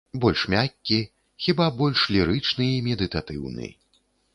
Больш 0.21 0.45
мяккі, 0.53 0.97
хіба 1.49 1.69
больш 1.83 2.09
лірычны 2.17 2.65
і 2.79 2.85
медытатыўны. 2.91 3.75